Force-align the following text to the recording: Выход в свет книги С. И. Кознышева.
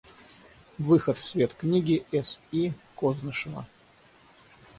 Выход 0.79 1.19
в 1.19 1.23
свет 1.27 1.53
книги 1.53 2.03
С. 2.11 2.39
И. 2.51 2.73
Кознышева. 2.99 3.67